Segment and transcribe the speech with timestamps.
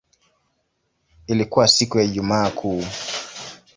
[1.27, 2.83] Ilikuwa siku ya Ijumaa Kuu.